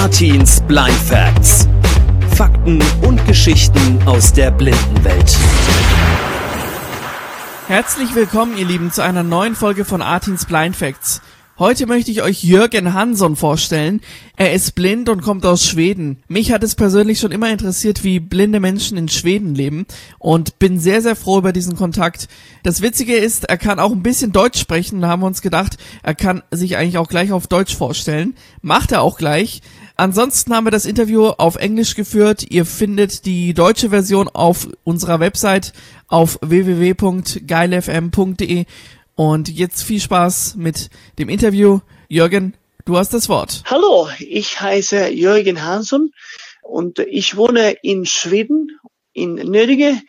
Artins 0.00 0.62
Blind 0.62 0.96
Facts. 0.96 1.68
Fakten 2.34 2.82
und 3.02 3.22
Geschichten 3.26 4.00
aus 4.06 4.32
der 4.32 4.50
Blindenwelt. 4.50 5.36
Herzlich 7.68 8.14
willkommen, 8.14 8.56
ihr 8.56 8.64
Lieben, 8.64 8.90
zu 8.90 9.02
einer 9.02 9.22
neuen 9.22 9.54
Folge 9.54 9.84
von 9.84 10.00
Artins 10.00 10.46
Blind 10.46 10.74
Facts. 10.74 11.20
Heute 11.60 11.86
möchte 11.86 12.10
ich 12.10 12.22
euch 12.22 12.42
Jürgen 12.42 12.94
Hansson 12.94 13.36
vorstellen. 13.36 14.00
Er 14.34 14.54
ist 14.54 14.74
blind 14.74 15.10
und 15.10 15.20
kommt 15.20 15.44
aus 15.44 15.66
Schweden. 15.66 16.22
Mich 16.26 16.52
hat 16.52 16.64
es 16.64 16.74
persönlich 16.74 17.20
schon 17.20 17.32
immer 17.32 17.50
interessiert, 17.50 18.02
wie 18.02 18.18
blinde 18.18 18.60
Menschen 18.60 18.96
in 18.96 19.10
Schweden 19.10 19.54
leben 19.54 19.84
und 20.18 20.58
bin 20.58 20.80
sehr, 20.80 21.02
sehr 21.02 21.16
froh 21.16 21.36
über 21.36 21.52
diesen 21.52 21.76
Kontakt. 21.76 22.28
Das 22.62 22.80
Witzige 22.80 23.14
ist, 23.14 23.44
er 23.44 23.58
kann 23.58 23.78
auch 23.78 23.92
ein 23.92 24.02
bisschen 24.02 24.32
Deutsch 24.32 24.58
sprechen. 24.58 25.02
Da 25.02 25.08
haben 25.08 25.20
wir 25.20 25.26
uns 25.26 25.42
gedacht, 25.42 25.76
er 26.02 26.14
kann 26.14 26.42
sich 26.50 26.78
eigentlich 26.78 26.96
auch 26.96 27.08
gleich 27.08 27.30
auf 27.30 27.46
Deutsch 27.46 27.76
vorstellen. 27.76 28.36
Macht 28.62 28.92
er 28.92 29.02
auch 29.02 29.18
gleich. 29.18 29.60
Ansonsten 29.96 30.54
haben 30.54 30.64
wir 30.64 30.70
das 30.70 30.86
Interview 30.86 31.26
auf 31.26 31.56
Englisch 31.56 31.94
geführt. 31.94 32.46
Ihr 32.48 32.64
findet 32.64 33.26
die 33.26 33.52
deutsche 33.52 33.90
Version 33.90 34.28
auf 34.28 34.66
unserer 34.82 35.20
Website 35.20 35.74
auf 36.08 36.38
www.geilfm.de 36.40 37.04
und 39.20 39.50
jetzt 39.50 39.82
viel 39.82 40.00
Spaß 40.00 40.54
mit 40.56 40.88
dem 41.18 41.28
Interview. 41.28 41.80
Jürgen, 42.08 42.54
du 42.86 42.96
hast 42.96 43.12
das 43.12 43.28
Wort. 43.28 43.62
Hallo, 43.66 44.08
ich 44.18 44.62
heiße 44.62 45.08
Jürgen 45.10 45.62
Hansson 45.62 46.12
und 46.62 47.00
ich 47.00 47.36
wohne 47.36 47.72
in 47.82 48.06
Schweden, 48.06 48.80
in 49.12 49.34
Nödige. 49.34 50.00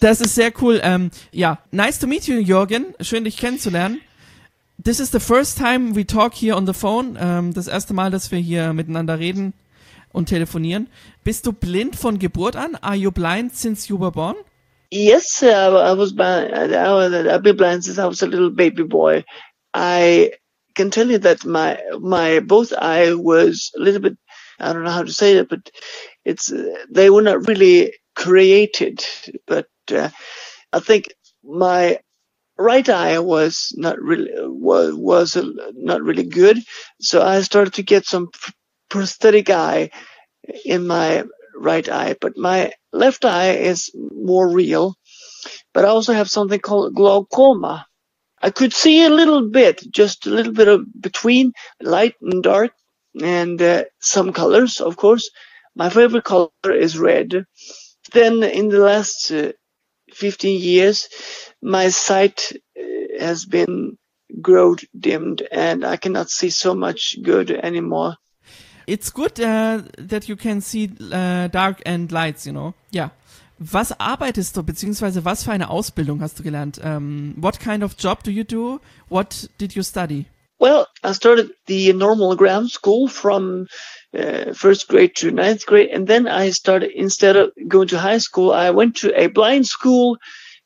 Das 0.00 0.20
ist 0.20 0.34
sehr 0.34 0.52
cool. 0.60 0.80
Ähm, 0.82 1.12
ja, 1.30 1.60
nice 1.70 2.00
to 2.00 2.08
meet 2.08 2.26
you, 2.26 2.40
Jürgen. 2.40 2.86
Schön, 3.00 3.22
dich 3.22 3.36
kennenzulernen. 3.36 4.00
This 4.82 4.98
is 4.98 5.12
the 5.12 5.20
first 5.20 5.58
time 5.58 5.94
we 5.94 6.04
talk 6.04 6.34
here 6.34 6.56
on 6.56 6.66
the 6.66 6.74
phone. 6.74 7.16
Ähm, 7.20 7.54
das 7.54 7.68
erste 7.68 7.94
Mal, 7.94 8.10
dass 8.10 8.32
wir 8.32 8.40
hier 8.40 8.72
miteinander 8.72 9.20
reden 9.20 9.52
und 10.10 10.28
telefonieren. 10.28 10.88
Bist 11.22 11.46
du 11.46 11.52
blind 11.52 11.94
von 11.94 12.18
Geburt 12.18 12.56
an? 12.56 12.74
Are 12.74 12.96
you 12.96 13.12
blind 13.12 13.54
since 13.54 13.88
you 13.88 14.00
were 14.00 14.10
born? 14.10 14.34
Yes, 14.90 15.42
uh, 15.42 15.78
I 15.78 15.92
was 15.94 16.12
blind. 16.12 16.54
I 16.54 16.92
was, 16.94 17.12
I've 17.14 17.42
been 17.42 17.56
blind 17.56 17.84
since 17.84 17.98
I 17.98 18.06
was 18.06 18.22
a 18.22 18.26
little 18.26 18.50
baby 18.50 18.84
boy. 18.84 19.24
I 19.74 20.32
can 20.76 20.90
tell 20.90 21.10
you 21.10 21.18
that 21.18 21.44
my 21.44 21.80
my 22.00 22.40
both 22.40 22.72
eye 22.72 23.14
was 23.14 23.72
a 23.76 23.80
little 23.80 24.00
bit. 24.00 24.16
I 24.60 24.72
don't 24.72 24.84
know 24.84 24.90
how 24.90 25.02
to 25.04 25.12
say 25.12 25.36
it, 25.38 25.48
but 25.48 25.70
it's 26.24 26.52
they 26.90 27.10
were 27.10 27.22
not 27.22 27.46
really 27.48 27.94
created. 28.16 29.04
But 29.46 29.68
uh, 29.92 30.10
I 30.72 30.80
think 30.80 31.06
my 31.44 32.00
right 32.58 32.88
eye 32.88 33.20
was 33.20 33.74
not 33.76 34.00
really 34.00 34.32
was 34.36 34.94
was 34.94 35.36
not 35.74 36.02
really 36.02 36.24
good, 36.26 36.58
so 37.00 37.22
I 37.22 37.42
started 37.42 37.74
to 37.74 37.82
get 37.84 38.06
some 38.06 38.30
prosthetic 38.90 39.50
eye 39.50 39.90
in 40.64 40.86
my 40.86 41.24
right 41.56 41.88
eye, 41.88 42.16
but 42.20 42.36
my 42.36 42.72
left 42.96 43.24
eye 43.24 43.52
is 43.52 43.90
more 43.94 44.48
real. 44.50 44.96
But 45.74 45.84
I 45.84 45.88
also 45.88 46.14
have 46.14 46.30
something 46.30 46.60
called 46.60 46.94
glaucoma. 46.94 47.86
I 48.42 48.50
could 48.50 48.72
see 48.74 49.04
a 49.04 49.10
little 49.10 49.50
bit, 49.50 49.82
just 49.90 50.26
a 50.26 50.30
little 50.30 50.52
bit 50.52 50.68
of 50.68 50.82
between 51.00 51.52
light 51.82 52.14
and 52.22 52.42
dark, 52.42 52.72
and 53.22 53.60
uh, 53.62 53.84
some 54.00 54.32
colors, 54.32 54.80
of 54.80 54.96
course. 54.96 55.30
My 55.76 55.90
favorite 55.90 56.24
color 56.24 56.50
is 56.72 56.98
red. 56.98 57.44
Then 58.12 58.42
in 58.44 58.68
the 58.68 58.80
last 58.80 59.32
uh, 59.32 59.52
15 60.14 60.60
years, 60.60 61.08
my 61.62 61.88
sight 61.88 62.52
uh, 62.78 62.82
has 63.20 63.44
been 63.46 63.98
grown 64.42 64.76
dimmed 64.98 65.42
and 65.52 65.84
I 65.84 65.96
cannot 65.96 66.30
see 66.30 66.50
so 66.50 66.74
much 66.74 67.16
good 67.22 67.50
anymore. 67.50 68.16
It's 68.86 69.10
good 69.12 69.40
uh, 69.40 69.82
that 69.98 70.28
you 70.28 70.36
can 70.36 70.60
see 70.60 70.90
uh, 71.12 71.48
dark 71.48 71.82
and 71.84 72.10
lights, 72.12 72.46
you 72.46 72.52
know. 72.52 72.74
Yeah. 72.92 73.10
Was 73.58 73.92
arbeitest 73.98 74.56
du, 74.56 74.62
beziehungsweise 74.62 75.24
was 75.24 75.44
für 75.44 75.52
eine 75.52 75.70
Ausbildung 75.70 76.20
hast 76.20 76.38
du 76.38 76.42
gelernt? 76.42 76.78
Um, 76.84 77.34
what 77.40 77.58
kind 77.58 77.82
of 77.82 77.96
job 77.98 78.22
do 78.22 78.30
you 78.30 78.44
do? 78.44 78.80
What 79.08 79.48
did 79.58 79.74
you 79.74 79.82
study? 79.82 80.26
Well, 80.58 80.86
I 81.02 81.12
started 81.12 81.50
the 81.66 81.92
normal 81.92 82.36
ground 82.36 82.70
school 82.70 83.08
from 83.08 83.66
uh, 84.16 84.52
first 84.52 84.88
grade 84.88 85.14
to 85.16 85.30
ninth 85.30 85.66
grade, 85.66 85.90
and 85.90 86.06
then 86.06 86.26
I 86.26 86.50
started 86.50 86.92
instead 86.94 87.36
of 87.36 87.50
going 87.66 87.88
to 87.88 87.98
high 87.98 88.18
school, 88.18 88.52
I 88.52 88.70
went 88.70 88.96
to 88.96 89.12
a 89.18 89.26
blind 89.28 89.66
school 89.66 90.16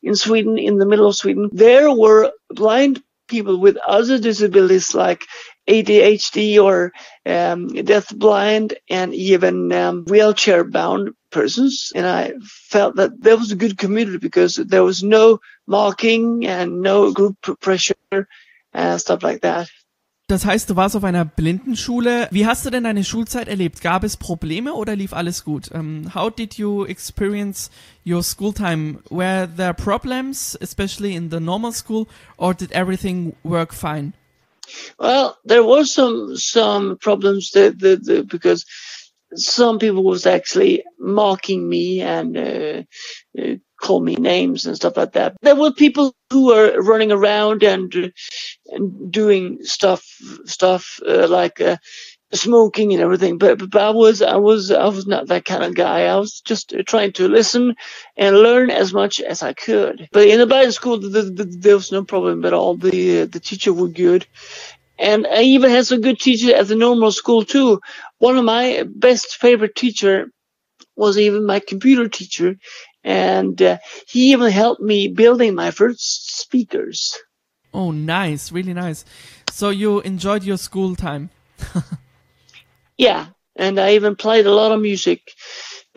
in 0.03 0.15
Sweden, 0.15 0.57
in 0.57 0.77
the 0.77 0.85
middle 0.85 1.07
of 1.07 1.15
Sweden. 1.15 1.49
There 1.51 1.91
were 1.91 2.31
blind 2.49 3.01
people 3.27 3.57
with 3.59 3.77
other 3.77 4.19
disabilities 4.19 4.93
like 4.93 5.25
ADHD 5.67 6.61
or 6.61 6.91
um, 7.25 7.67
deaf 7.67 8.09
blind 8.09 8.77
and 8.89 9.13
even 9.13 9.71
um, 9.71 10.05
wheelchair 10.05 10.63
bound 10.63 11.11
persons. 11.31 11.91
And 11.95 12.05
I 12.05 12.33
felt 12.43 12.95
that 12.95 13.21
there 13.21 13.37
was 13.37 13.51
a 13.51 13.55
good 13.55 13.77
community 13.77 14.17
because 14.17 14.55
there 14.55 14.83
was 14.83 15.03
no 15.03 15.39
mocking 15.67 16.45
and 16.45 16.81
no 16.81 17.11
group 17.13 17.37
pressure 17.59 18.27
and 18.73 18.99
stuff 18.99 19.23
like 19.23 19.41
that. 19.41 19.69
Das 20.31 20.45
heißt, 20.45 20.69
du 20.69 20.77
warst 20.77 20.95
auf 20.95 21.03
einer 21.03 21.25
Blindenschule. 21.25 22.29
Wie 22.31 22.45
hast 22.45 22.65
du 22.65 22.69
denn 22.69 22.85
deine 22.85 23.03
Schulzeit 23.03 23.49
erlebt? 23.49 23.81
Gab 23.81 24.05
es 24.05 24.15
Probleme 24.15 24.73
oder 24.73 24.95
lief 24.95 25.11
alles 25.11 25.43
gut? 25.43 25.69
Um, 25.73 26.15
how 26.15 26.29
did 26.29 26.53
you 26.53 26.85
experience 26.85 27.69
your 28.05 28.23
school 28.23 28.53
time? 28.53 28.99
Were 29.09 29.49
there 29.57 29.73
problems, 29.73 30.57
especially 30.61 31.17
in 31.17 31.31
the 31.31 31.41
normal 31.41 31.73
school, 31.73 32.07
or 32.37 32.53
did 32.53 32.71
everything 32.71 33.35
work 33.43 33.73
fine? 33.73 34.13
Well, 34.99 35.37
there 35.45 35.63
was 35.63 35.93
some 35.93 36.35
some 36.37 36.97
problems 36.97 37.51
that, 37.51 37.79
that, 37.79 38.05
that 38.05 38.27
because 38.27 38.65
some 39.35 39.79
people 39.79 40.03
was 40.03 40.25
actually 40.25 40.83
mocking 40.99 41.67
me 41.67 42.01
and 42.01 42.37
uh, 42.37 42.83
uh, 43.41 43.55
call 43.81 44.01
me 44.01 44.15
names 44.15 44.65
and 44.65 44.75
stuff 44.75 44.97
like 44.97 45.13
that. 45.13 45.35
There 45.41 45.55
were 45.55 45.71
people 45.71 46.13
who 46.29 46.47
were 46.47 46.81
running 46.81 47.11
around 47.11 47.63
and 47.63 48.13
and 48.67 49.11
doing 49.11 49.63
stuff 49.63 50.05
stuff 50.45 50.99
uh, 51.07 51.27
like 51.27 51.59
uh, 51.61 51.77
smoking 52.33 52.93
and 52.93 53.01
everything. 53.01 53.37
But, 53.37 53.69
but 53.69 53.81
I 53.81 53.89
was 53.89 54.21
I 54.21 54.37
was 54.37 54.71
I 54.71 54.85
was 54.85 55.07
not 55.07 55.27
that 55.27 55.45
kind 55.45 55.63
of 55.63 55.75
guy. 55.75 56.05
I 56.05 56.15
was 56.17 56.41
just 56.41 56.73
trying 56.87 57.13
to 57.13 57.27
listen 57.27 57.75
and 58.17 58.37
learn 58.37 58.69
as 58.69 58.93
much 58.93 59.19
as 59.19 59.43
I 59.43 59.53
could. 59.53 60.07
But 60.11 60.27
in 60.27 60.39
the 60.39 60.47
blind 60.47 60.73
school, 60.73 60.99
the, 60.99 61.09
the, 61.09 61.21
the, 61.23 61.43
there 61.45 61.75
was 61.75 61.91
no 61.91 62.03
problem 62.03 62.45
at 62.45 62.53
all. 62.53 62.75
The 62.75 63.25
the 63.25 63.39
teacher 63.39 63.73
were 63.73 63.89
good. 63.89 64.25
And 64.99 65.25
I 65.25 65.41
even 65.41 65.71
had 65.71 65.87
some 65.87 66.01
good 66.01 66.19
teachers 66.19 66.51
at 66.51 66.67
the 66.67 66.75
normal 66.75 67.11
school 67.11 67.43
too. 67.43 67.79
One 68.19 68.37
of 68.37 68.45
my 68.45 68.85
best 68.87 69.37
favorite 69.37 69.75
teacher 69.75 70.27
was 70.95 71.17
even 71.17 71.45
my 71.45 71.59
computer 71.59 72.07
teacher, 72.07 72.55
and 73.03 73.59
uh, 73.61 73.77
he 74.07 74.31
even 74.31 74.51
helped 74.51 74.81
me 74.81 75.07
building 75.07 75.55
my 75.55 75.71
first 75.71 76.39
speakers. 76.39 77.17
Oh, 77.73 77.91
nice, 77.91 78.51
really 78.51 78.73
nice. 78.73 79.05
So 79.51 79.69
you 79.69 80.01
enjoyed 80.01 80.43
your 80.43 80.57
school 80.57 80.95
time. 80.95 81.29
yeah, 83.01 83.25
and 83.55 83.79
I 83.79 83.95
even 83.95 84.15
played 84.15 84.45
a 84.45 84.53
lot 84.53 84.71
of 84.71 84.79
music 84.79 85.21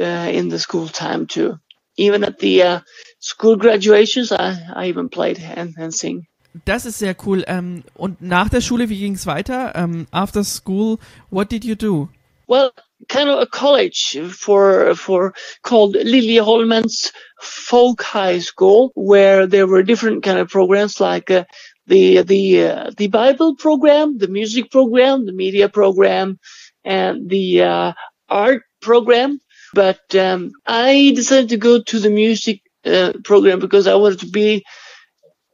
uh, 0.01 0.29
in 0.33 0.49
the 0.49 0.59
school 0.59 0.89
time 0.89 1.27
too. 1.27 1.59
Even 1.97 2.25
at 2.25 2.39
the 2.39 2.63
uh, 2.63 2.81
school 3.21 3.57
graduations, 3.57 4.33
I, 4.33 4.59
I 4.75 4.87
even 4.87 5.09
played 5.09 5.39
and, 5.39 5.75
and 5.79 5.95
sing. 5.95 6.27
Das 6.65 6.87
ist 6.87 6.99
sehr 6.99 7.17
cool. 7.27 7.45
Ähm, 7.47 7.83
und 7.95 8.23
nach 8.23 8.49
der 8.49 8.61
Schule, 8.61 8.89
wie 8.89 8.99
ging 8.99 9.15
es 9.15 9.27
weiter? 9.27 9.73
Ähm, 9.75 10.07
after 10.13 10.45
school, 10.45 10.99
what 11.31 11.51
did 11.51 11.65
you 11.65 11.75
do? 11.75 12.09
Well, 12.47 12.71
kind 13.09 13.29
of 13.29 13.41
a 13.41 13.47
college 13.47 14.19
for 14.31 14.95
for 14.95 15.35
called 15.63 15.97
Liljeholmens 15.97 17.13
Folk 17.41 18.03
High 18.03 18.41
School, 18.41 18.93
where 18.95 19.47
there 19.47 19.67
were 19.67 19.83
different 19.83 20.23
kind 20.23 20.39
of 20.39 20.49
programs 20.49 21.01
like 21.01 21.31
uh, 21.31 21.45
the 21.87 22.23
the 22.23 22.65
uh, 22.65 22.91
the 22.97 23.09
Bible 23.09 23.57
program, 23.57 24.19
the 24.19 24.29
music 24.29 24.71
program, 24.71 25.27
the 25.27 25.33
media 25.33 25.69
program, 25.69 26.39
the 26.85 27.63
uh, 27.63 27.93
art 28.29 28.63
program. 28.81 29.41
But 29.73 30.15
um, 30.15 30.53
I 30.67 31.13
decided 31.17 31.49
to 31.49 31.57
go 31.57 31.83
to 31.83 31.99
the 31.99 32.11
music 32.11 32.63
uh, 32.85 33.13
program 33.25 33.59
because 33.59 33.87
I 33.87 33.95
wanted 33.95 34.21
to 34.21 34.29
be 34.29 34.65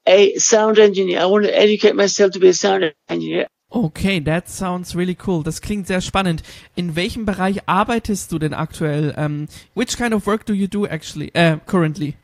a 0.06 0.34
sound 0.37 0.78
engineer. 0.78 1.20
I 1.20 1.26
wanted 1.26 1.49
to 1.49 1.58
educate 1.58 1.94
myself 1.94 2.32
to 2.32 2.38
be 2.38 2.49
a 2.49 2.54
sound 2.54 2.93
engineer. 3.08 3.46
Okay, 3.72 4.19
that 4.19 4.49
sounds 4.49 4.96
really 4.96 5.14
cool. 5.14 5.44
Das 5.44 5.60
klingt 5.60 5.87
sehr 5.87 6.00
spannend. 6.00 6.43
In 6.75 6.96
welchem 6.96 7.25
Bereich 7.25 7.69
arbeitest 7.69 8.32
du 8.32 8.38
denn 8.38 8.52
aktuell? 8.52 9.14
Um, 9.16 9.46
which 9.75 9.96
kind 9.96 10.12
of 10.12 10.26
work 10.26 10.44
do 10.44 10.52
you 10.52 10.66
do 10.66 10.87
actually, 10.87 11.32
uh, 11.37 11.58
currently? 11.66 12.16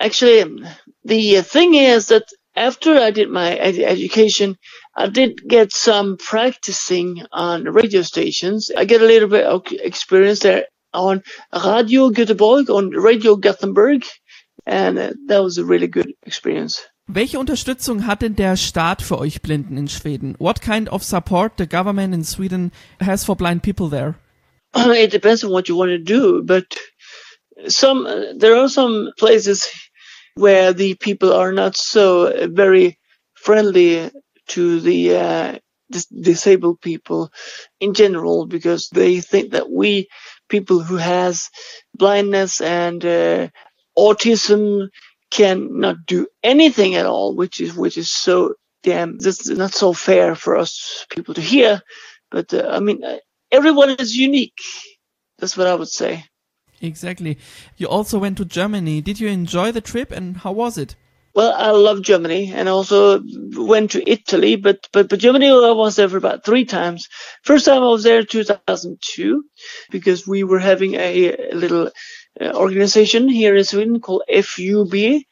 Actually, 0.00 0.64
the 1.04 1.42
thing 1.42 1.74
is 1.74 2.06
that 2.06 2.24
after 2.56 2.96
I 2.96 3.10
did 3.10 3.28
my 3.28 3.54
ed 3.54 3.78
education, 3.78 4.56
I 4.96 5.08
did 5.08 5.42
get 5.48 5.72
some 5.72 6.16
practicing 6.16 7.22
on 7.32 7.64
radio 7.64 8.02
stations. 8.02 8.70
I 8.76 8.84
get 8.84 9.02
a 9.02 9.06
little 9.06 9.28
bit 9.28 9.44
of 9.44 9.62
experience 9.70 10.40
there 10.40 10.66
on 10.92 11.22
Radio 11.52 12.10
Göteborg, 12.10 12.68
on 12.70 12.90
Radio 12.90 13.36
Gothenburg, 13.36 14.04
and 14.66 14.98
uh, 14.98 15.12
that 15.26 15.42
was 15.42 15.58
a 15.58 15.64
really 15.64 15.88
good 15.88 16.14
experience. 16.24 16.80
Welche 17.06 17.38
Unterstützung 17.38 18.06
hat 18.06 18.22
denn 18.22 18.34
der 18.34 18.56
Staat 18.56 19.02
für 19.02 19.18
euch 19.18 19.42
Blinden 19.42 19.76
in 19.76 19.88
Schweden? 19.88 20.36
What 20.38 20.62
kind 20.62 20.88
of 20.88 21.02
support 21.02 21.58
the 21.58 21.66
government 21.66 22.14
in 22.14 22.24
Sweden 22.24 22.72
has 23.00 23.24
for 23.24 23.36
blind 23.36 23.62
people 23.62 23.88
there? 23.90 24.14
it 24.74 25.10
depends 25.10 25.44
on 25.44 25.50
what 25.50 25.68
you 25.68 25.76
want 25.76 25.90
to 25.90 25.98
do, 25.98 26.42
but 26.42 26.64
some 27.68 28.04
there 28.38 28.56
are 28.56 28.68
some 28.68 29.12
places 29.18 29.68
where 30.36 30.72
the 30.72 30.94
people 30.94 31.32
are 31.32 31.52
not 31.52 31.76
so 31.76 32.48
very 32.48 32.98
friendly 33.34 34.10
to 34.48 34.80
the 34.80 35.16
uh, 35.16 35.58
dis- 35.90 36.06
disabled 36.06 36.80
people 36.80 37.30
in 37.80 37.94
general 37.94 38.46
because 38.46 38.88
they 38.88 39.20
think 39.20 39.52
that 39.52 39.70
we 39.70 40.08
people 40.48 40.80
who 40.80 40.96
has 40.96 41.50
blindness 41.94 42.60
and 42.60 43.04
uh, 43.04 43.48
autism 43.96 44.88
cannot 45.30 46.06
do 46.06 46.26
anything 46.42 46.94
at 46.94 47.06
all, 47.06 47.34
which 47.34 47.60
is 47.60 47.74
which 47.74 47.98
is 47.98 48.10
so 48.10 48.54
damn 48.82 49.18
that's 49.18 49.48
not 49.48 49.72
so 49.72 49.92
fair 49.92 50.34
for 50.34 50.56
us 50.56 51.06
people 51.10 51.34
to 51.34 51.40
hear. 51.40 51.82
But 52.30 52.52
uh, 52.52 52.68
I 52.70 52.80
mean, 52.80 53.02
uh, 53.04 53.18
everyone 53.50 53.90
is 53.90 54.16
unique. 54.16 54.60
That's 55.38 55.56
what 55.56 55.66
I 55.66 55.74
would 55.74 55.88
say. 55.88 56.24
Exactly. 56.80 57.38
You 57.76 57.88
also 57.88 58.18
went 58.18 58.36
to 58.38 58.44
Germany. 58.44 59.00
Did 59.00 59.18
you 59.20 59.28
enjoy 59.28 59.72
the 59.72 59.80
trip 59.80 60.10
and 60.10 60.36
how 60.38 60.52
was 60.52 60.76
it? 60.76 60.96
Well, 61.34 61.54
I 61.56 61.70
love 61.70 62.02
Germany 62.02 62.52
and 62.54 62.68
also 62.68 63.22
went 63.56 63.92
to 63.92 64.10
Italy, 64.10 64.56
but, 64.56 64.88
but, 64.92 65.08
but 65.08 65.20
Germany, 65.20 65.48
I 65.48 65.72
was 65.72 65.96
there 65.96 66.08
for 66.10 66.18
about 66.18 66.44
three 66.44 66.66
times. 66.66 67.08
First 67.42 67.66
time 67.66 67.82
I 67.82 67.88
was 67.88 68.04
there 68.04 68.24
2002 68.24 69.44
because 69.90 70.26
we 70.28 70.44
were 70.44 70.60
having 70.60 70.94
a, 70.96 71.50
a 71.52 71.54
little 71.54 71.90
uh, 72.40 72.52
organization 72.54 73.28
here 73.28 73.56
in 73.56 73.64
Sweden 73.64 74.00
called 74.00 74.24
FUB. 74.28 75.22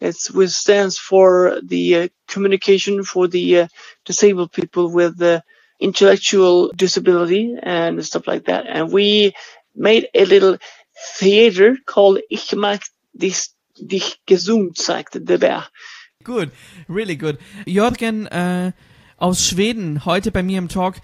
It's, 0.00 0.30
which 0.30 0.50
stands 0.50 0.98
for 0.98 1.60
the 1.64 1.96
uh, 1.96 2.08
communication 2.28 3.04
for 3.04 3.28
the 3.28 3.60
uh, 3.62 3.68
disabled 4.06 4.52
people 4.52 4.92
with 4.92 5.20
uh, 5.22 5.42
intellectual 5.80 6.70
disability 6.72 7.56
and 7.62 8.04
stuff 8.06 8.28
like 8.28 8.46
that. 8.46 8.66
And 8.68 8.92
we 8.92 9.34
made 9.76 10.08
a 10.14 10.24
little 10.24 10.58
theater 11.18 11.76
called 11.86 12.20
Ich 12.30 12.54
mach 12.54 12.82
dich, 13.16 13.48
dich 13.88 14.20
gesund, 14.26 14.78
sagte 14.78 15.20
der 15.20 15.38
Bär. 15.38 15.66
Good, 16.24 16.50
really 16.88 17.16
good. 17.16 17.38
Jörgen 17.66 18.26
äh, 18.26 18.72
aus 19.16 19.46
Schweden, 19.46 20.04
heute 20.04 20.30
bei 20.30 20.42
mir 20.42 20.58
im 20.58 20.68
Talk. 20.68 20.96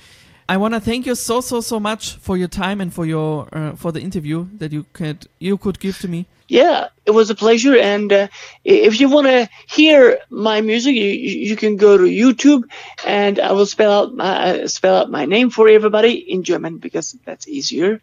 I 0.50 0.56
want 0.56 0.72
to 0.72 0.80
thank 0.80 1.06
you 1.06 1.14
so 1.14 1.42
so 1.42 1.60
so 1.60 1.78
much 1.78 2.16
for 2.22 2.36
your 2.36 2.48
time 2.48 2.80
and 2.80 2.92
for 2.92 3.04
your 3.04 3.48
uh, 3.52 3.76
for 3.76 3.92
the 3.92 4.00
interview 4.00 4.46
that 4.58 4.72
you 4.72 4.84
could 4.94 5.28
you 5.38 5.58
could 5.58 5.78
give 5.78 5.98
to 6.00 6.08
me. 6.08 6.24
Yeah, 6.48 6.88
it 7.04 7.10
was 7.10 7.28
a 7.28 7.34
pleasure. 7.34 7.76
And 7.76 8.10
uh, 8.10 8.28
if 8.64 8.98
you 8.98 9.10
want 9.10 9.26
to 9.26 9.48
hear 9.68 10.18
my 10.30 10.62
music, 10.62 10.94
you, 10.94 11.04
you 11.04 11.56
can 11.56 11.76
go 11.76 11.98
to 11.98 12.04
YouTube, 12.04 12.64
and 13.04 13.38
I 13.38 13.52
will 13.52 13.66
spell 13.66 13.92
out 13.92 14.14
my 14.14 14.64
spell 14.64 14.96
out 14.96 15.10
my 15.10 15.26
name 15.26 15.50
for 15.50 15.68
everybody 15.68 16.14
in 16.14 16.42
German 16.44 16.78
because 16.78 17.14
that's 17.26 17.46
easier. 17.46 18.00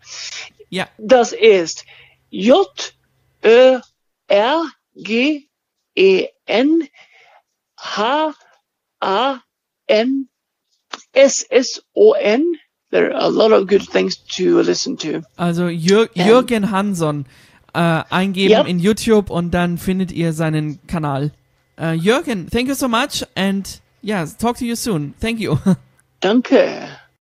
Yeah. 0.69 0.87
Das 0.99 1.33
ist 1.33 1.85
J 2.29 2.93
Ö 3.43 3.79
R 4.29 4.65
G 4.95 5.49
E 5.95 6.27
N 6.47 6.87
H 7.79 8.35
A 9.01 9.39
N 9.87 10.27
S 11.13 11.45
S 11.51 11.81
O 11.95 12.13
N. 12.13 12.43
There 12.91 13.13
are 13.13 13.21
a 13.25 13.27
lot 13.29 13.51
of 13.51 13.67
good 13.67 13.81
things 13.89 14.17
to 14.37 14.61
listen 14.61 14.97
to. 14.97 15.21
Also 15.37 15.67
Jür. 15.67 16.09
Jürgen 16.13 16.71
Hanson 16.71 17.25
äh, 17.73 18.03
eingeben 18.09 18.51
Ja. 18.51 18.61
in 18.61 18.79
YouTube 18.79 19.29
und 19.29 19.51
dann 19.51 19.77
findet 19.77 20.11
ihr 20.11 20.33
seinen 20.33 20.79
Kanal. 20.87 21.31
Äh, 21.77 21.93
Jürgen, 21.93 22.49
thank 22.49 22.69
you 22.69 22.73
so 22.75 22.87
much 22.87 23.25
and 23.35 23.81
yeah, 24.01 24.25
talk 24.25 24.57
to 24.57 24.65
you 24.65 24.75
soon. 24.75 25.13
Thank 25.19 25.39
you. 25.39 25.57
Danke. 26.21 26.87